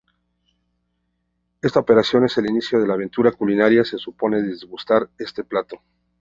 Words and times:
Esta 1.61 1.79
operación 1.79 2.25
es 2.25 2.35
el 2.39 2.47
inicio 2.49 2.79
de 2.79 2.87
la 2.87 2.95
aventura 2.95 3.33
culinaria 3.33 3.83
que 3.83 3.99
supone 3.99 4.41
degustar 4.41 5.11
este 5.19 5.43
plato. 5.43 5.79